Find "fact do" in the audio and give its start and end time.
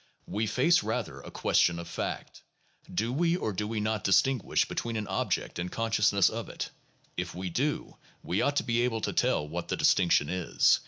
1.87-3.13